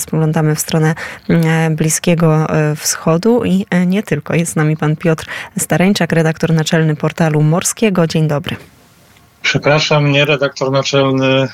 spoglądamy 0.00 0.54
w 0.54 0.60
stronę 0.60 0.94
Bliskiego 1.70 2.46
Wschodu 2.76 3.44
i 3.44 3.66
nie 3.86 4.02
tylko. 4.02 4.34
Jest 4.34 4.52
z 4.52 4.56
nami 4.56 4.76
pan 4.76 4.96
Piotr 4.96 5.26
Stareńczak, 5.58 6.12
redaktor 6.12 6.52
naczelny 6.52 6.96
portalu 6.96 7.42
Morskiego. 7.42 8.06
Dzień 8.06 8.28
dobry. 8.28 8.56
Przepraszam, 9.46 10.12
nie 10.12 10.24
redaktor 10.24 10.72
naczelny, 10.72 11.26
e, 11.26 11.48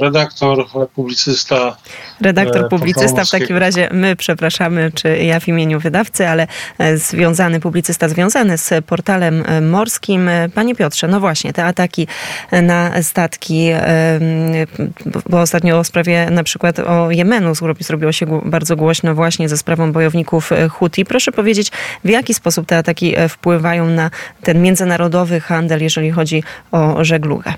redaktor, 0.00 0.66
publicysta. 0.94 1.76
Redaktor, 2.20 2.64
e, 2.64 2.68
publicysta, 2.68 3.24
w 3.24 3.30
takim 3.30 3.56
razie 3.56 3.88
my 3.92 4.16
przepraszamy, 4.16 4.90
czy 4.94 5.18
ja 5.18 5.40
w 5.40 5.48
imieniu 5.48 5.80
wydawcy, 5.80 6.28
ale 6.28 6.46
e, 6.78 6.96
związany, 6.96 7.60
publicysta 7.60 8.08
związany 8.08 8.58
z 8.58 8.84
portalem 8.86 9.44
morskim. 9.62 10.30
Panie 10.54 10.74
Piotrze, 10.74 11.08
no 11.08 11.20
właśnie, 11.20 11.52
te 11.52 11.64
ataki 11.64 12.06
na 12.62 13.02
statki, 13.02 13.70
bo 15.28 15.40
ostatnio 15.40 15.78
o 15.78 15.84
sprawie 15.84 16.30
na 16.30 16.42
przykład 16.42 16.78
o 16.78 17.10
Jemenu 17.10 17.52
zrobiło 17.78 18.12
się 18.12 18.40
bardzo 18.44 18.76
głośno 18.76 19.14
właśnie 19.14 19.48
ze 19.48 19.56
sprawą 19.56 19.92
bojowników 19.92 20.50
Huti. 20.70 21.04
Proszę 21.04 21.32
powiedzieć, 21.32 21.70
w 22.04 22.08
jaki 22.08 22.34
sposób 22.34 22.66
te 22.66 22.78
ataki 22.78 23.14
wpływają 23.28 23.86
na 23.86 24.10
ten 24.42 24.62
międzynarodowy 24.62 25.40
handel, 25.40 25.82
jeżeli 25.82 26.10
chodzi 26.10 26.42
o 26.72 27.04
żeglugę? 27.14 27.54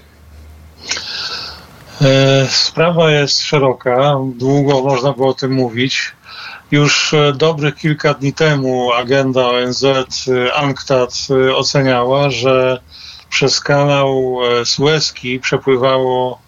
E, 2.02 2.46
sprawa 2.48 3.10
jest 3.10 3.40
szeroka, 3.40 4.16
długo 4.34 4.82
można 4.82 5.12
było 5.12 5.28
o 5.28 5.34
tym 5.34 5.52
mówić. 5.52 6.12
Już 6.70 7.14
e, 7.14 7.32
dobrych 7.32 7.76
kilka 7.76 8.14
dni 8.14 8.32
temu 8.32 8.92
agenda 8.92 9.48
ONZ 9.48 9.84
UNCTAD 10.62 11.10
e, 11.30 11.56
oceniała, 11.56 12.30
że 12.30 12.80
przez 13.30 13.60
kanał 13.60 14.38
Suezki 14.64 15.40
przepływało 15.40 16.38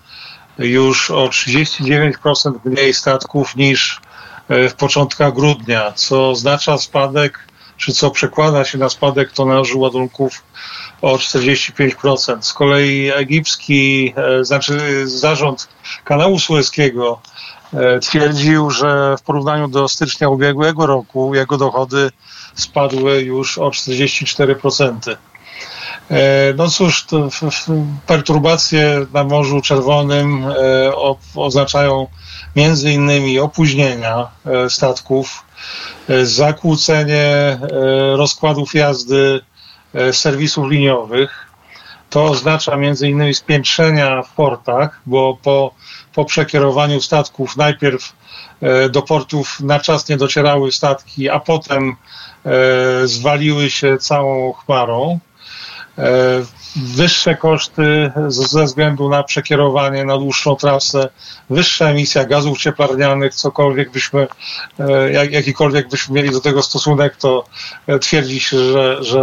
już 0.58 1.10
o 1.10 1.28
39% 1.28 2.52
mniej 2.64 2.94
statków 2.94 3.56
niż 3.56 4.00
w 4.48 4.74
początkach 4.74 5.34
grudnia, 5.34 5.92
co 5.92 6.30
oznacza 6.30 6.78
spadek, 6.78 7.47
czy 7.78 7.92
co 7.92 8.10
przekłada 8.10 8.64
się 8.64 8.78
na 8.78 8.88
spadek 8.88 9.32
tonażu 9.32 9.80
ładunków 9.80 10.42
o 11.02 11.16
45%. 11.16 12.42
Z 12.42 12.52
kolei 12.52 13.10
egipski, 13.14 14.14
e, 14.16 14.44
znaczy 14.44 15.06
zarząd 15.08 15.68
kanału 16.04 16.38
sueskiego 16.38 17.20
e, 17.74 17.98
twierdził, 17.98 18.70
że 18.70 19.16
w 19.18 19.22
porównaniu 19.22 19.68
do 19.68 19.88
stycznia 19.88 20.28
ubiegłego 20.28 20.86
roku 20.86 21.34
jego 21.34 21.56
dochody 21.56 22.10
spadły 22.54 23.22
już 23.22 23.58
o 23.58 23.68
44%. 23.68 25.16
E, 26.10 26.54
no 26.56 26.68
cóż, 26.68 27.06
perturbacje 28.06 29.06
na 29.12 29.24
Morzu 29.24 29.60
Czerwonym 29.60 30.44
oznaczają 31.34 32.06
między 32.56 32.92
innymi 32.92 33.38
opóźnienia 33.38 34.28
statków, 34.68 35.44
zakłócenie 36.24 37.58
rozkładów 38.16 38.74
jazdy 38.74 39.40
E, 39.94 40.12
serwisów 40.12 40.70
liniowych. 40.70 41.46
To 42.10 42.24
oznacza 42.24 42.76
między 42.76 43.08
innymi 43.08 43.34
spiętrzenia 43.34 44.22
w 44.22 44.32
portach, 44.32 45.00
bo 45.06 45.38
po, 45.42 45.74
po 46.14 46.24
przekierowaniu 46.24 47.00
statków 47.00 47.56
najpierw 47.56 48.12
e, 48.60 48.88
do 48.88 49.02
portów 49.02 49.60
na 49.60 49.80
czas 49.80 50.08
nie 50.08 50.16
docierały 50.16 50.72
statki, 50.72 51.28
a 51.28 51.40
potem 51.40 51.96
e, 52.44 53.06
zwaliły 53.06 53.70
się 53.70 53.98
całą 53.98 54.52
chmarą. 54.52 55.18
Wyższe 56.76 57.34
koszty 57.34 58.12
ze 58.28 58.64
względu 58.64 59.08
na 59.08 59.22
przekierowanie 59.22 60.04
na 60.04 60.18
dłuższą 60.18 60.56
trasę, 60.56 61.08
wyższa 61.50 61.84
emisja 61.84 62.24
gazów 62.24 62.58
cieplarnianych, 62.58 63.34
cokolwiek 63.34 63.90
byśmy, 63.90 64.26
jak, 65.12 65.32
jakikolwiek 65.32 65.88
byśmy 65.88 66.14
mieli 66.14 66.30
do 66.30 66.40
tego 66.40 66.62
stosunek, 66.62 67.16
to 67.16 67.44
twierdzi 68.00 68.40
się, 68.40 68.58
że, 68.58 69.04
że 69.04 69.22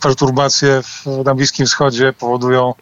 perturbacje 0.00 0.80
na 1.24 1.34
Bliskim 1.34 1.66
Wschodzie 1.66 2.12
powodują 2.12 2.74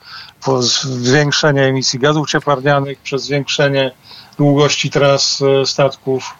zwiększenie 0.60 1.62
emisji 1.62 1.98
gazów 1.98 2.30
cieplarnianych 2.30 2.98
przez 2.98 3.22
zwiększenie 3.22 3.90
długości 4.38 4.90
tras 4.90 5.42
statków. 5.64 6.34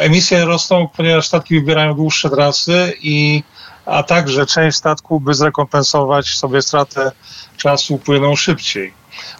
Emisje 0.00 0.44
rosną, 0.44 0.88
ponieważ 0.96 1.26
statki 1.26 1.54
wybierają 1.54 1.94
dłuższe 1.94 2.30
trasy 2.30 2.92
i 3.02 3.42
a 3.86 4.02
także 4.02 4.46
część 4.46 4.76
statków, 4.76 5.22
by 5.22 5.34
zrekompensować 5.34 6.26
sobie 6.28 6.62
stratę 6.62 7.12
czasu, 7.56 7.98
płyną 7.98 8.36
szybciej. 8.36 8.92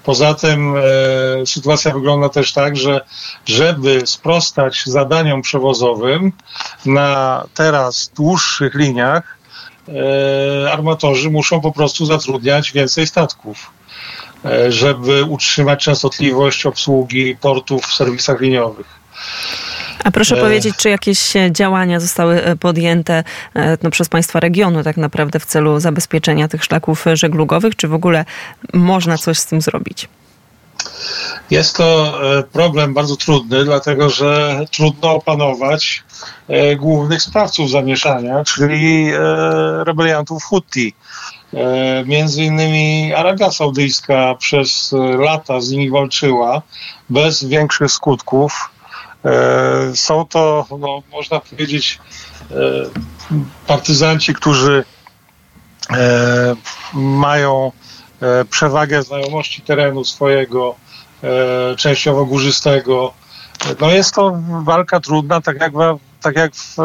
Poza 0.04 0.34
tym 0.34 0.74
e, 0.76 1.46
sytuacja 1.46 1.92
wygląda 1.92 2.28
też 2.28 2.52
tak, 2.52 2.76
że 2.76 3.00
żeby 3.46 4.06
sprostać 4.06 4.82
zadaniom 4.86 5.42
przewozowym 5.42 6.32
na 6.86 7.44
teraz 7.54 8.10
dłuższych 8.16 8.74
liniach, 8.74 9.38
e, 9.88 10.72
armatorzy 10.72 11.30
muszą 11.30 11.60
po 11.60 11.72
prostu 11.72 12.06
zatrudniać 12.06 12.72
więcej 12.72 13.06
statków, 13.06 13.70
e, 14.44 14.72
żeby 14.72 15.24
utrzymać 15.24 15.84
częstotliwość 15.84 16.66
obsługi 16.66 17.36
portów 17.36 17.86
w 17.86 17.94
serwisach 17.94 18.40
liniowych. 18.40 18.86
A 20.06 20.10
proszę 20.10 20.36
e... 20.36 20.40
powiedzieć, 20.40 20.76
czy 20.76 20.90
jakieś 20.90 21.32
działania 21.50 22.00
zostały 22.00 22.44
e, 22.44 22.56
podjęte 22.56 23.24
e, 23.54 23.78
no, 23.82 23.90
przez 23.90 24.08
państwa 24.08 24.40
regionu 24.40 24.82
tak 24.82 24.96
naprawdę 24.96 25.40
w 25.40 25.46
celu 25.46 25.80
zabezpieczenia 25.80 26.48
tych 26.48 26.64
szlaków 26.64 27.04
żeglugowych, 27.14 27.76
czy 27.76 27.88
w 27.88 27.94
ogóle 27.94 28.24
można 28.72 29.18
coś 29.18 29.38
z 29.38 29.46
tym 29.46 29.60
zrobić? 29.60 30.08
Jest 31.50 31.76
to 31.76 32.18
e, 32.38 32.42
problem 32.42 32.94
bardzo 32.94 33.16
trudny, 33.16 33.64
dlatego 33.64 34.10
że 34.10 34.60
trudno 34.72 35.14
opanować 35.14 36.04
głównych 36.76 37.22
sprawców 37.22 37.70
zamieszania, 37.70 38.44
czyli 38.44 39.10
rebeliantów 39.84 40.44
Houthi. 40.44 40.94
Między 42.04 42.42
innymi 42.42 43.14
Arabia 43.14 43.50
Saudyjska 43.50 44.34
przez 44.34 44.94
lata 45.18 45.60
z 45.60 45.70
nimi 45.70 45.90
walczyła 45.90 46.62
bez 47.10 47.44
większych 47.44 47.90
skutków. 47.90 48.70
E, 49.24 49.96
są 49.96 50.26
to, 50.26 50.66
no, 50.78 51.02
można 51.12 51.40
powiedzieć, 51.40 51.98
e, 52.50 52.54
partyzanci, 53.66 54.34
którzy 54.34 54.84
e, 55.92 56.56
mają 56.94 57.72
przewagę 58.50 59.02
znajomości 59.02 59.62
terenu 59.62 60.04
swojego, 60.04 60.74
częściowo 61.76 62.24
górzystego. 62.24 63.12
No 63.80 63.90
jest 63.90 64.14
to 64.14 64.38
walka 64.62 65.00
trudna, 65.00 65.40
tak 65.40 65.60
jak, 65.60 65.72
w, 65.72 65.98
tak 66.22 66.36
jak, 66.36 66.54
w, 66.54 66.76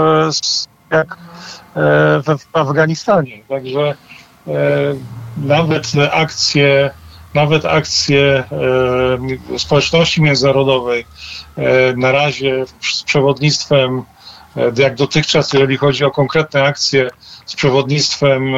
jak 0.92 1.18
w 2.24 2.38
Afganistanie. 2.54 3.44
Także 3.50 3.96
nawet 5.38 5.92
akcje 6.12 6.92
nawet 7.34 7.66
akcje 7.66 8.44
e, 9.54 9.60
społeczności 9.60 10.22
międzynarodowej 10.22 11.06
e, 11.58 11.94
na 11.96 12.12
razie 12.12 12.66
z 12.92 13.04
przewodnictwem, 13.04 14.04
e, 14.58 14.72
jak 14.76 14.96
dotychczas, 14.96 15.54
jeżeli 15.54 15.78
chodzi 15.78 16.04
o 16.06 16.12
konkretne 16.12 16.64
akcje 16.64 17.10
z 17.46 17.56
przewodnictwem 17.56 18.54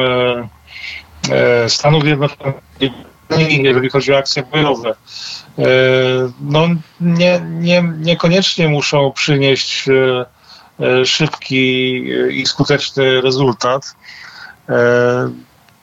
Stanów 1.68 2.02
Zjednoczonych, 2.02 2.54
jeżeli 3.58 3.90
chodzi 3.90 4.12
o 4.12 4.18
akcje 4.18 4.42
bojowe, 4.42 4.94
no 6.40 6.68
nie, 7.00 7.40
nie, 7.50 7.82
niekoniecznie 7.98 8.68
muszą 8.68 9.12
przynieść 9.12 9.86
szybki 11.04 12.04
i 12.30 12.46
skuteczny 12.46 13.20
rezultat. 13.20 13.96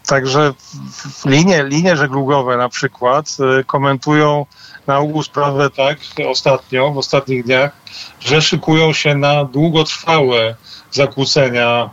Także 0.08 0.54
linie, 1.26 1.64
linie 1.64 1.98
żeglugowe 1.98 2.58
na 2.58 2.70
przykład 2.70 3.38
y, 3.60 3.64
komentują 3.64 4.46
na 4.88 5.00
ogół 5.00 5.24
sprawę 5.24 5.70
tak 5.70 5.98
ostatnio, 6.30 6.92
w 6.92 6.98
ostatnich 6.98 7.44
dniach, 7.44 7.72
że 8.20 8.42
szykują 8.42 8.94
się 8.94 9.16
na 9.16 9.46
długotrwałe 9.46 10.56
zakłócenia 10.92 11.66
e, 11.68 11.90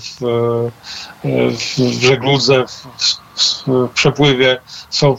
w, 0.00 0.22
e, 0.22 1.50
w 1.50 2.02
żegludze, 2.02 2.64
w, 2.66 2.70
w, 2.70 3.66
w 3.66 3.88
przepływie 3.94 4.60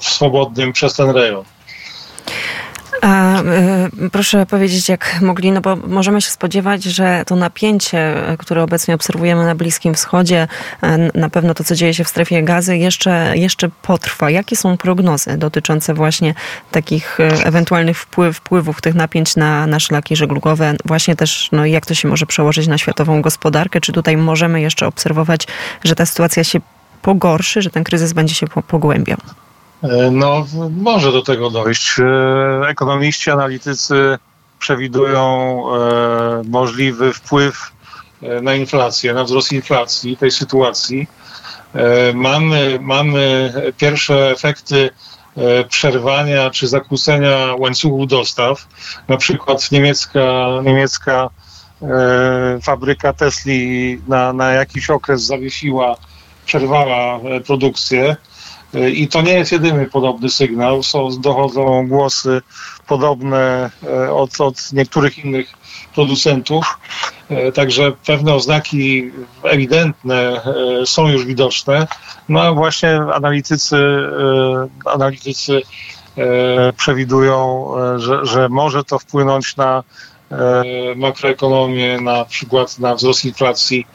swobodnym 0.01 0.73
przez 0.73 0.93
ten 0.93 1.09
rejon. 1.09 1.45
A 3.01 3.41
y, 3.41 4.09
proszę 4.11 4.45
powiedzieć, 4.45 4.89
jak 4.89 5.21
mogli, 5.21 5.51
no 5.51 5.61
bo 5.61 5.75
możemy 5.75 6.21
się 6.21 6.29
spodziewać, 6.29 6.83
że 6.83 7.23
to 7.27 7.35
napięcie, 7.35 8.15
które 8.37 8.63
obecnie 8.63 8.95
obserwujemy 8.95 9.45
na 9.45 9.55
Bliskim 9.55 9.93
Wschodzie, 9.93 10.47
y, 10.83 10.87
na 11.19 11.29
pewno 11.29 11.53
to, 11.53 11.63
co 11.63 11.75
dzieje 11.75 11.93
się 11.93 12.03
w 12.03 12.07
strefie 12.07 12.43
gazy, 12.43 12.77
jeszcze, 12.77 13.31
jeszcze 13.35 13.69
potrwa. 13.81 14.29
Jakie 14.29 14.55
są 14.55 14.77
prognozy 14.77 15.37
dotyczące 15.37 15.93
właśnie 15.93 16.33
takich 16.71 17.17
ewentualnych 17.43 17.97
wpływ, 17.99 18.37
wpływów 18.37 18.81
tych 18.81 18.95
napięć 18.95 19.35
na, 19.35 19.67
na 19.67 19.79
szlaki 19.79 20.15
żeglugowe? 20.15 20.73
Właśnie 20.85 21.15
też, 21.15 21.49
no 21.51 21.65
jak 21.65 21.85
to 21.85 21.93
się 21.93 22.07
może 22.07 22.25
przełożyć 22.25 22.67
na 22.67 22.77
światową 22.77 23.21
gospodarkę? 23.21 23.81
Czy 23.81 23.91
tutaj 23.91 24.17
możemy 24.17 24.61
jeszcze 24.61 24.87
obserwować, 24.87 25.47
że 25.83 25.95
ta 25.95 26.05
sytuacja 26.05 26.43
się 26.43 26.59
pogorszy, 27.01 27.61
że 27.61 27.69
ten 27.69 27.83
kryzys 27.83 28.13
będzie 28.13 28.35
się 28.35 28.47
pogłębiał? 28.47 29.17
No, 30.11 30.45
może 30.71 31.11
do 31.11 31.21
tego 31.21 31.49
dojść. 31.49 31.95
Ekonomiści, 32.67 33.31
analitycy 33.31 34.17
przewidują 34.59 35.63
możliwy 36.45 37.13
wpływ 37.13 37.71
na 38.41 38.55
inflację, 38.55 39.13
na 39.13 39.23
wzrost 39.23 39.51
inflacji 39.51 40.17
tej 40.17 40.31
sytuacji. 40.31 41.07
Mamy, 42.13 42.79
mamy 42.81 43.53
pierwsze 43.77 44.31
efekty 44.31 44.89
przerwania 45.69 46.49
czy 46.49 46.67
zakłócenia 46.67 47.37
łańcuchów 47.57 48.07
dostaw. 48.07 48.67
Na 49.07 49.17
przykład 49.17 49.71
niemiecka, 49.71 50.47
niemiecka 50.63 51.29
fabryka 52.63 53.13
Tesli 53.13 54.01
na, 54.07 54.33
na 54.33 54.51
jakiś 54.51 54.89
okres 54.89 55.23
zawiesiła, 55.23 55.95
przerwała 56.45 57.19
produkcję. 57.45 58.15
I 58.93 59.07
to 59.07 59.21
nie 59.21 59.33
jest 59.33 59.51
jedyny 59.51 59.85
podobny 59.85 60.29
sygnał. 60.29 60.83
Są, 60.83 61.09
dochodzą 61.19 61.87
głosy 61.87 62.41
podobne 62.87 63.69
od, 64.11 64.41
od 64.41 64.73
niektórych 64.73 65.25
innych 65.25 65.53
producentów. 65.95 66.77
Także 67.53 67.91
pewne 67.91 68.33
oznaki 68.33 69.11
ewidentne 69.43 70.41
są 70.85 71.07
już 71.07 71.25
widoczne. 71.25 71.87
No 72.29 72.41
a 72.41 72.53
właśnie 72.53 72.89
analitycy, 73.13 73.77
analitycy 74.85 75.61
przewidują, 76.77 77.71
że, 77.97 78.25
że 78.25 78.49
może 78.49 78.83
to 78.83 78.99
wpłynąć 78.99 79.55
na 79.57 79.83
makroekonomię, 80.95 82.01
na 82.01 82.25
przykład 82.25 82.79
na 82.79 82.95
wzrost 82.95 83.25
inflacji. 83.25 83.87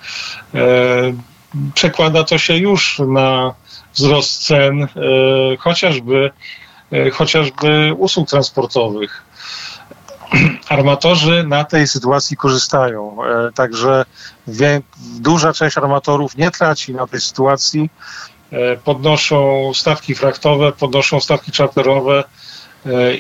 Przekłada 1.75 2.25
to 2.25 2.39
się 2.39 2.57
już 2.57 3.03
na 3.07 3.55
wzrost 3.95 4.47
cen 4.47 4.89
chociażby, 5.59 6.31
chociażby 7.13 7.95
usług 7.99 8.29
transportowych. 8.29 9.23
Armatorzy 10.69 11.45
na 11.49 11.65
tej 11.65 11.87
sytuacji 11.89 12.37
korzystają, 12.37 13.17
także 13.55 14.05
duża 15.21 15.53
część 15.53 15.79
armatorów 15.79 16.37
nie 16.37 16.51
traci 16.51 16.95
na 16.95 17.07
tej 17.07 17.21
sytuacji. 17.21 17.91
Podnoszą 18.85 19.71
stawki 19.75 20.15
fraktowe, 20.15 20.73
podnoszą 20.73 21.21
stawki 21.21 21.53
czarterowe 21.53 22.25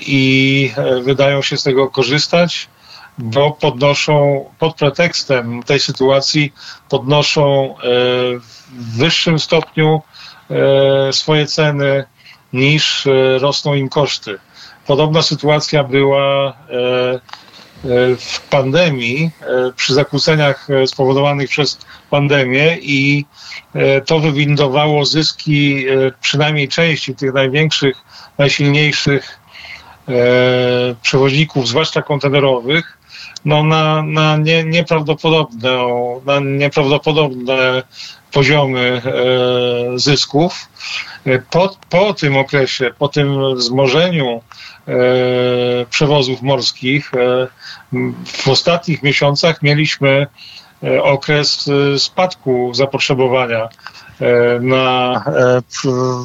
i 0.01 0.73
wydają 1.03 1.43
się 1.43 1.57
z 1.57 1.63
tego 1.63 1.89
korzystać 1.89 2.69
bo 3.19 3.51
podnoszą 3.51 4.45
pod 4.59 4.75
pretekstem 4.75 5.63
tej 5.63 5.81
sytuacji, 5.81 6.53
podnoszą 6.89 7.75
w 8.73 8.99
wyższym 8.99 9.39
stopniu 9.39 10.03
swoje 11.13 11.47
ceny 11.47 12.05
niż 12.53 13.09
rosną 13.41 13.75
im 13.75 13.89
koszty. 13.89 14.39
Podobna 14.87 15.23
sytuacja 15.23 15.85
była 15.85 16.57
w 18.19 18.41
pandemii, 18.51 19.31
przy 19.77 19.95
zakłóceniach 19.95 20.69
spowodowanych 20.87 21.49
przez 21.49 21.79
pandemię 22.11 22.79
i 22.83 23.25
to 24.07 24.19
wywindowało 24.19 25.05
zyski 25.05 25.87
przynajmniej 26.21 26.69
części 26.69 27.15
tych 27.15 27.33
największych, 27.33 27.97
najsilniejszych 28.39 29.39
przewoźników, 31.03 31.69
zwłaszcza 31.69 32.03
kontenerowych, 32.03 32.99
no 33.45 33.63
na, 33.63 34.03
na 34.03 34.37
nie, 34.37 34.65
nieprawdopodobne, 34.65 35.71
na 36.27 36.41
nieprawdopodobne 36.41 37.83
poziomy 38.33 39.03
e, 39.05 39.99
zysków. 39.99 40.69
Po, 41.51 41.77
po 41.91 42.15
tym 42.15 42.37
okresie, 42.37 42.91
po 42.99 43.09
tym 43.09 43.55
wzmożeniu 43.55 44.41
e, 44.89 44.93
przewozów 45.91 46.43
morskich 46.43 47.15
e, 47.15 47.49
w 48.27 48.49
ostatnich 48.49 49.03
miesiącach 49.03 49.63
mieliśmy 49.63 50.27
okres 51.03 51.71
spadku 51.99 52.75
zapotrzebowania 52.75 53.69
na, 54.61 55.25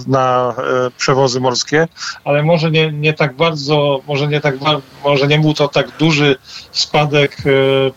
na 0.08 0.56
przewozy 0.98 1.40
morskie, 1.40 1.88
ale 2.24 2.44
może 2.44 2.72
nie, 2.72 2.92
nie 2.92 3.14
tak 3.14 3.36
bardzo, 3.36 4.02
może 4.08 4.28
nie, 4.28 4.42
tak, 4.42 4.56
może 5.04 5.28
nie 5.28 5.40
był 5.40 5.54
to 5.54 5.68
tak 5.68 5.98
duży 5.98 6.36
spadek 6.72 7.38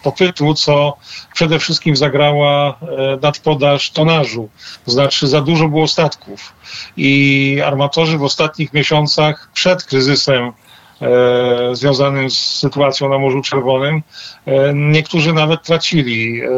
popytu, 0.02 0.54
co 0.54 0.96
przede 1.34 1.58
wszystkim 1.58 1.96
zagrała 1.96 2.78
nadpodaż 3.22 3.90
tonażu. 3.90 4.48
To 4.84 4.90
znaczy 4.90 5.28
za 5.28 5.40
dużo 5.40 5.68
było 5.68 5.88
statków 5.88 6.52
i 6.96 7.62
armatorzy 7.64 8.18
w 8.18 8.22
ostatnich 8.22 8.72
miesiącach 8.72 9.50
przed 9.54 9.84
kryzysem 9.84 10.52
E, 11.02 11.76
związanym 11.76 12.30
z 12.30 12.38
sytuacją 12.38 13.08
na 13.08 13.18
Morzu 13.18 13.42
Czerwonym. 13.42 14.02
E, 14.46 14.74
niektórzy 14.74 15.32
nawet 15.32 15.62
tracili, 15.62 16.42
e, 16.42 16.48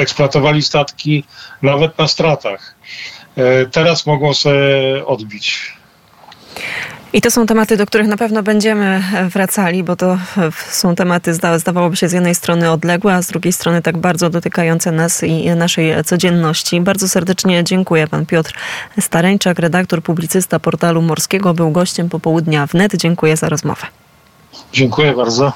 eksploatowali 0.00 0.62
statki 0.62 1.24
nawet 1.62 1.98
na 1.98 2.08
stratach. 2.08 2.74
Teraz 3.72 4.06
mogą 4.06 4.34
sobie 4.34 4.56
odbić. 5.06 5.76
I 7.12 7.20
to 7.20 7.30
są 7.30 7.46
tematy, 7.46 7.76
do 7.76 7.86
których 7.86 8.06
na 8.06 8.16
pewno 8.16 8.42
będziemy 8.42 9.02
wracali, 9.32 9.84
bo 9.84 9.96
to 9.96 10.18
są 10.70 10.94
tematy, 10.94 11.34
zdawałoby 11.56 11.96
się, 11.96 12.08
z 12.08 12.12
jednej 12.12 12.34
strony 12.34 12.70
odległe, 12.70 13.14
a 13.14 13.22
z 13.22 13.26
drugiej 13.26 13.52
strony 13.52 13.82
tak 13.82 13.98
bardzo 13.98 14.30
dotykające 14.30 14.92
nas 14.92 15.22
i 15.22 15.50
naszej 15.50 16.04
codzienności. 16.04 16.80
Bardzo 16.80 17.08
serdecznie 17.08 17.64
dziękuję. 17.64 18.06
Pan 18.06 18.26
Piotr 18.26 18.54
Stareńczak, 19.00 19.58
redaktor, 19.58 20.02
publicysta 20.02 20.58
portalu 20.58 21.02
Morskiego, 21.02 21.54
był 21.54 21.70
gościem 21.70 22.08
popołudnia 22.08 22.66
wnet. 22.66 22.96
Dziękuję 22.96 23.36
za 23.36 23.48
rozmowę. 23.48 23.86
Dziękuję 24.72 25.12
bardzo. 25.12 25.52